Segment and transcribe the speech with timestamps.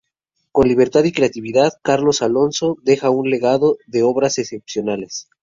[0.51, 5.29] Con libertad y creatividad, Carlos Alonso deja un legado de obras excepcionales.